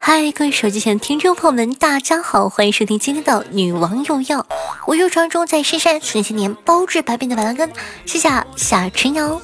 [0.00, 4.44] 嗨，各位手机前的听众朋友们，大家好，欢迎收听今天的女王又要。
[4.86, 7.72] 我又传中在深山数千年包治百病的板蓝根，
[8.04, 9.40] 谢谢夏晨阳。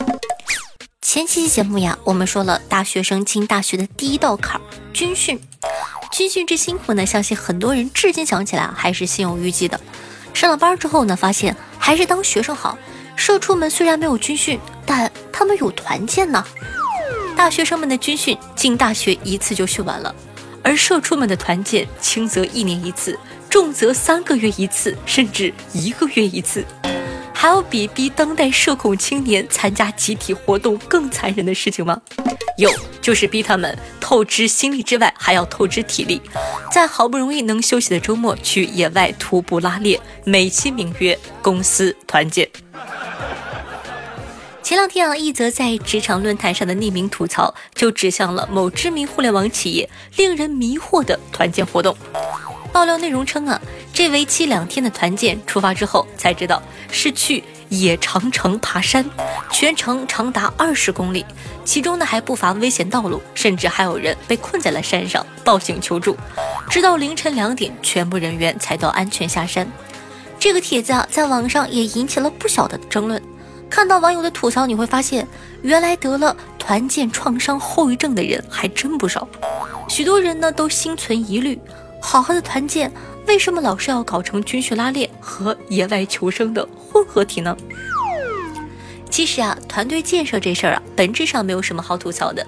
[1.01, 5.41] 前期节目呀，我们说了大学生进大学的第一道坎儿——军训。
[6.11, 9.81] 军训之辛苦呢，相信很多人至今想起来还是心有余悸的。
[10.35, 12.77] 上了班之后呢，发现还是当学生好。
[13.15, 16.45] 社畜们虽然没有军训，但他们有团建呢。
[17.39, 20.13] 大学生们的军训进大学一次就训完了，
[20.61, 23.17] 而社畜们的团建轻则一年一次，
[23.49, 26.65] 重则三个月一次，甚至一个月一次。
[27.33, 32.03] 还有比逼当代社恐青年参加集体活动更残忍的事情吗？
[32.57, 32.69] 有，
[33.01, 36.21] 就是逼他们透支心力之外，还要透支体力，
[36.73, 42.49] 在好不容易能休息的周末去野外徒步拉练，美其名曰公司团建。
[44.79, 51.97] 当天啊，一则在职场论坛上的匿名吐槽，就指向了某知名互联网企业令人迷惑的团建活动。
[52.73, 53.61] 爆料内容称啊，
[53.93, 56.63] 这为期两天的团建出发之后才知道
[56.93, 59.05] 是去野长城爬山，
[59.51, 61.27] 全程长达二十公里，
[61.65, 66.17] 其中呢还不乏危险道路，甚至还有人被困在了山上报警求助，
[66.71, 69.69] 直到凌晨两点，全部人员才到安全下山。
[70.39, 73.21] 这个帖子啊，在网上也引起了不小的争论。
[73.71, 75.27] 看到网友的吐槽，你会发现，
[75.63, 79.29] 原来得了团建创伤后遗症的人还真不少。
[79.89, 81.59] 许多人呢都心存疑虑：
[82.01, 82.93] 好好的团建，
[83.27, 87.57] 为什么老是要搞成军训拉练和野外求生的混合体呢？
[89.11, 92.47] 其实啊，团队建设这事儿啊，本质上没有什么好吐槽的。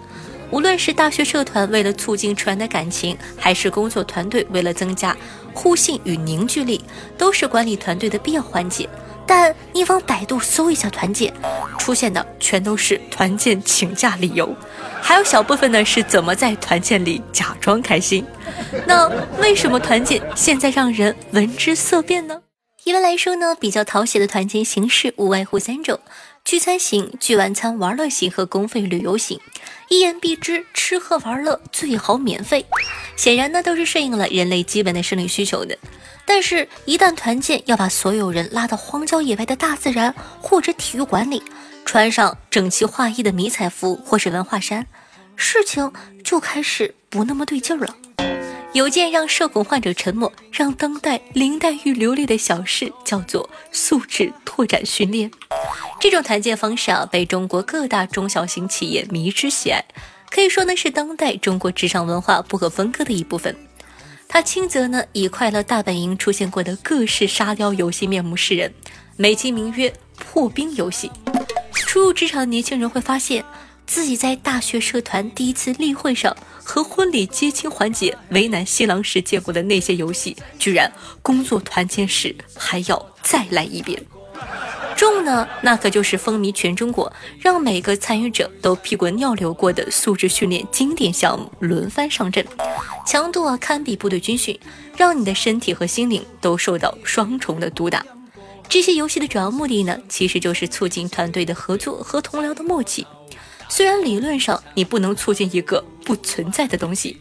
[0.50, 5.16] 无论是大学社团为了促进成员的感情，还是工作团队为了增加
[5.54, 6.82] 互信与凝聚力，
[7.16, 8.88] 都是管理团队的必要环节。
[9.30, 11.32] 但你往百度搜一下团建，
[11.78, 14.52] 出现的全都是团建请假理由，
[15.00, 18.26] 还有小部分呢是怎么在团建里假装开心。
[18.88, 19.08] 那
[19.38, 22.42] 为什么团建现在让人闻之色变呢？
[22.82, 26.00] 一般来说呢，比较讨喜的团建形式无外乎三种：
[26.44, 29.38] 聚餐型、聚晚餐玩乐型和公费旅游型。
[29.92, 32.64] 一言蔽之，吃喝玩乐最好免费。
[33.16, 35.76] 显然呢，都是顺应了人类基本的生理需求的。
[36.24, 41.42] 但是，一旦团建要把所有人拉到荒郊野外的大自然或者体育馆里，
[41.84, 44.86] 穿上整齐划一的迷彩服或是文化衫，
[45.34, 47.96] 事情就开始不那么对劲儿了。
[48.72, 55.28] 有件让社恐患者沉默、让当代林黛玉流泪的小事，叫做素质拓展训练。
[56.00, 59.84] 这种团建方式啊，被中国各大中小型企业迷之喜爱，
[60.30, 63.54] 可以说呢是当代中国职场文化不可分割的一部分。
[64.26, 68.72] 他轻则呢以快乐大本营出现过的各式沙雕游戏面目示人，
[69.16, 71.10] 美其名曰破冰游戏。
[71.74, 73.44] 初入职场的年轻人会发现
[73.86, 76.34] 自己在大学社团第一次例会上
[76.64, 80.90] 和婚礼接亲环节为难新郎时见过的那些游戏，居然
[81.20, 84.02] 工作团建时还要再来一遍。
[85.00, 92.44] 重呢，那可就是风靡全中国，让每个参与者都屁滚尿流过的素质训练经典项目轮番上阵，
[93.06, 94.60] 强度啊堪比部队军训，
[94.94, 98.04] 让你的身体和心灵都受到双重的毒打。
[98.68, 103.06] 这些游戏的主要目的呢，其实就是促进团队的合作和同僚的默契。
[103.70, 107.16] 虽然理论上你不能促进一个不存在的东西，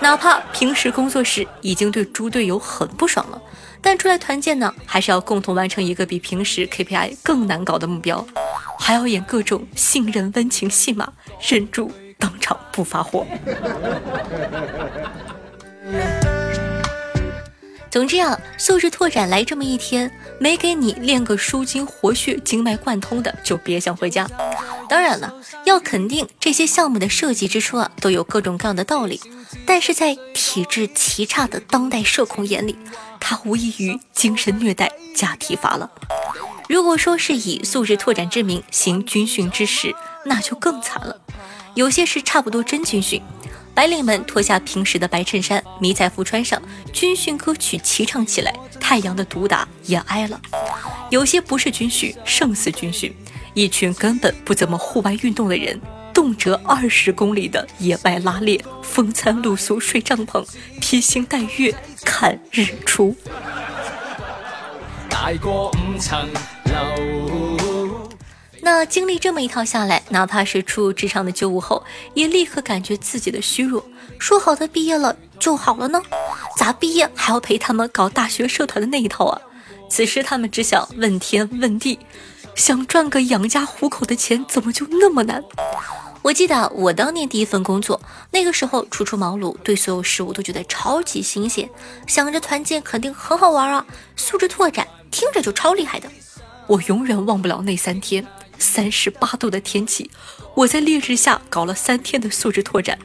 [0.00, 3.40] 哪怕平时工作时已经对猪队友很不爽了。
[3.82, 8.26] 但出来团建呢，还是要共同完成一个比平时 KPI 更难搞的目标，
[8.78, 11.10] 还要演各种信任温情戏码，
[11.48, 13.26] 忍住当场不发火。
[17.90, 24.28] 总之啊，素质拓展来这么一天，没给你练个舒筋活血、经脉贯通的，就别想回家。
[24.90, 25.32] 当然了，
[25.64, 29.20] 要肯定这些项目的设计之初啊，都有各种各样的道理。
[29.66, 32.76] 但是在体质奇差的当代社恐眼里，
[33.18, 35.90] 它无异于精神虐待加体罚了。
[36.68, 39.94] 如果说是以素质拓展之名行军训之实，
[40.24, 41.20] 那就更惨了。
[41.74, 43.20] 有些是差不多真军训。
[43.72, 46.60] 白领们脱下平时的白衬衫，迷彩服穿上，
[46.92, 50.40] 军训歌曲齐唱起来，太阳的毒打也挨了。
[51.08, 53.14] 有些不是军训，胜似军训，
[53.54, 55.80] 一群根本不怎么户外运动的人，
[56.12, 60.44] 动辄二十公里的野外拉练，风餐露宿睡帐篷，
[60.80, 61.74] 披星戴月
[62.04, 63.16] 看日出。
[68.62, 71.82] 那经历这么一套下来，哪怕是初入职场的九五后，
[72.14, 73.84] 也立刻感觉自己的虚弱。
[74.18, 76.02] 说好的毕业了就好了呢？
[76.58, 79.40] 咋毕业还要陪他们搞大学社团的那一套啊？
[79.88, 81.98] 此时他们只想问天问地，
[82.54, 85.42] 想赚个养家糊口的钱，怎么就那么难？
[86.22, 88.00] 我记得我当年第一份工作，
[88.30, 91.68] 那个时候初出茅庐，对所有事物都觉得超级新鲜，
[92.06, 93.86] 想着团建肯定很好玩啊，
[94.16, 96.08] 素质拓展听着就超厉害的。
[96.66, 98.26] 我永远忘不了那三天。
[98.62, 100.10] 三十八度的天气，
[100.54, 102.98] 我在烈日下搞了三天的素质拓展。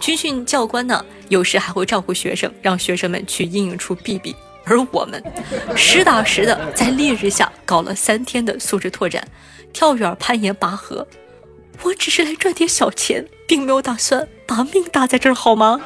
[0.00, 4.36] 军训教官呢，有时还会照顾学生，让学生们去阴影处避避。
[4.64, 5.20] 而我们
[5.76, 9.26] 实打实的在烈日下搞了三天的素质拓展，
[9.72, 11.04] 跳远、攀岩、拔河。
[11.82, 15.80] 我只是来赚点小钱，并没有打算把命搭在这儿，好吗？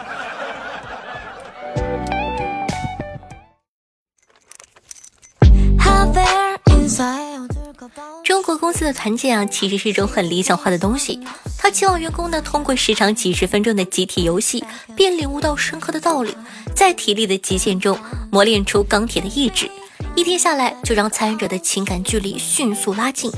[8.25, 11.20] 中国公司的团建啊，其实是一种很理想化的东西。
[11.58, 14.64] 他期望员工呢，通过时长几十分钟的集体游戏，
[14.94, 16.37] 便领悟到深刻的道理，
[16.75, 17.99] 在体力的极限中
[18.31, 19.70] 磨练出钢铁的意志。
[20.14, 23.31] 一天下来，就让参与者的情感距离迅速拉近。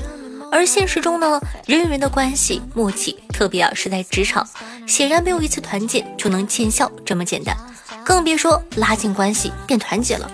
[0.51, 4.47] 而现实中呢，人与人的关系默契，特别啊是在职场，
[4.87, 7.55] 显然没有一次团建就能见效这么简单，
[8.03, 10.29] 更别说拉近关系变团结了。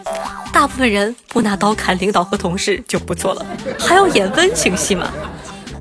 [0.51, 3.45] 大部分人不拿刀砍领导和同事就不错了，
[3.80, 5.12] 还要演温情戏吗？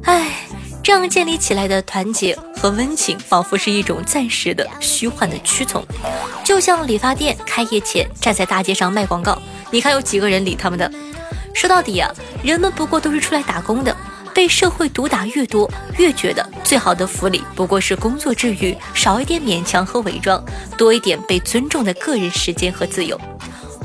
[0.04, 0.46] 唉，
[0.82, 5.84] 这样建立起来的团结和温情，仿佛是一种暂时的、虚幻的屈从，
[6.42, 9.40] 就像理发店开业前站在大街上卖广告，
[9.70, 10.90] 你看有几个人理他们的？
[11.54, 12.10] 说到底啊，
[12.42, 13.94] 人们不过都是出来打工的，
[14.34, 20.42] 被社会毒打越多，越觉得最好的福利不过是工作之余少一点勉强和伪装，
[20.76, 23.20] 多一点被尊重的个人时间和自由。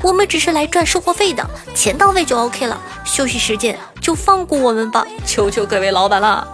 [0.02, 2.80] 我们只是来赚生活费的，钱到位就 OK 了。
[3.04, 6.46] 休息时间就放过我们吧，求求各位老板了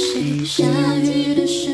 [0.00, 0.44] 谁。
[0.46, 0.64] 下
[0.96, 1.69] 雨的时候，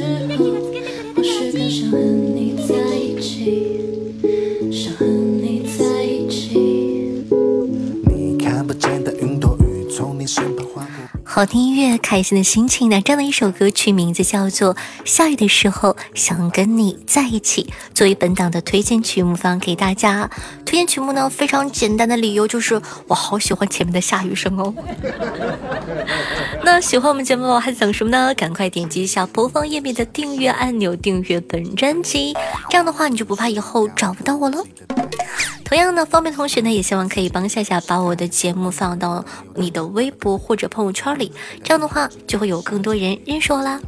[11.36, 12.88] 好听音乐，开心的心情。
[12.88, 14.74] 那这样的一首歌曲名字叫做
[15.04, 20.30] 《下雨的时候想跟你在一起》，作为本档的推荐曲目放给大家。
[20.64, 24.72] 推荐曲目呢，非常简单的理由就是我好喜欢前面的下雨声哦。
[26.64, 28.32] 那喜欢我们节目还等什么呢？
[28.34, 32.34] 赶快点击一下播放页面的订阅按钮，订阅本专辑，
[32.70, 34.64] 这样的话你就不怕以后找不到我了。
[35.66, 39.24] 同样呢，方便同学呢也希望可以帮夏夏把我的节目放到
[39.56, 41.32] 你的微博或者朋友圈里，
[41.64, 43.80] 这样的话就会有更多人认识我啦。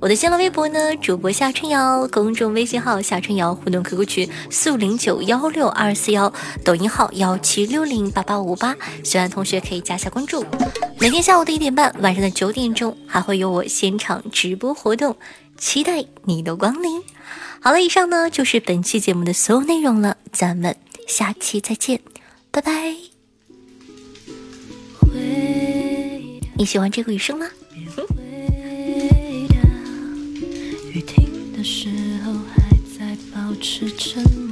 [0.00, 6.30] 我的新浪微博呢，主播夏春瑶，公众微信号夏春瑶，互动 QQ 群四五零九幺六二四幺，
[6.62, 10.44] 抖音号幺七六零八八五八，喜欢同学可以加下关注。
[11.00, 15.16] 每天下午的一点半，晚上的九点钟，还会有我现场直播活动，
[15.56, 17.02] 期待你的光临。
[17.60, 20.76] 好了，以上呢就是本期节目的所有内容了，咱们
[21.08, 22.00] 下期再见，
[22.52, 22.94] 拜拜。
[26.54, 27.48] 你喜欢这个雨声吗？
[30.92, 31.88] 雨停的时
[32.24, 34.47] 候，还在保持沉默。